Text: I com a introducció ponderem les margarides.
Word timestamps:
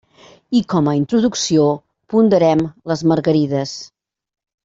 I 0.59 0.61
com 0.73 0.87
a 0.91 0.95
introducció 0.99 1.67
ponderem 2.15 2.65
les 2.93 3.05
margarides. 3.13 3.77